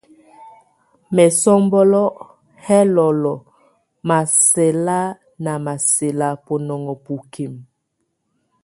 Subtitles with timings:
[1.15, 2.07] Mɛsɔ́mbɔ́lɔ́
[2.77, 3.37] ɛ lɔlɔ́
[4.07, 4.99] masɛla
[5.43, 7.53] na masɛla bɔnonŋɔ bukim.